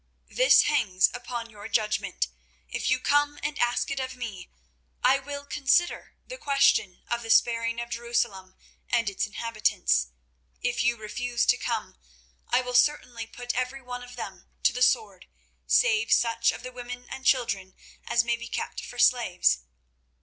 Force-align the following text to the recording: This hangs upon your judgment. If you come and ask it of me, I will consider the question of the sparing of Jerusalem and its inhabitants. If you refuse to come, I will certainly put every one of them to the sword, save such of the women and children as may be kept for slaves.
This 0.31 0.63
hangs 0.63 1.11
upon 1.13 1.51
your 1.51 1.67
judgment. 1.69 2.27
If 2.67 2.89
you 2.89 2.99
come 2.99 3.37
and 3.43 3.59
ask 3.59 3.91
it 3.91 3.99
of 3.99 4.15
me, 4.15 4.49
I 5.03 5.19
will 5.19 5.45
consider 5.45 6.15
the 6.25 6.39
question 6.39 7.03
of 7.07 7.21
the 7.21 7.29
sparing 7.29 7.79
of 7.79 7.91
Jerusalem 7.91 8.55
and 8.89 9.11
its 9.11 9.27
inhabitants. 9.27 10.07
If 10.59 10.83
you 10.83 10.97
refuse 10.97 11.45
to 11.45 11.55
come, 11.55 11.99
I 12.49 12.61
will 12.61 12.73
certainly 12.73 13.27
put 13.27 13.53
every 13.53 13.83
one 13.83 14.01
of 14.01 14.15
them 14.15 14.47
to 14.63 14.73
the 14.73 14.81
sword, 14.81 15.27
save 15.67 16.11
such 16.11 16.51
of 16.51 16.63
the 16.63 16.71
women 16.71 17.05
and 17.07 17.23
children 17.23 17.75
as 18.07 18.23
may 18.23 18.35
be 18.37 18.47
kept 18.47 18.83
for 18.83 18.97
slaves. 18.97 19.59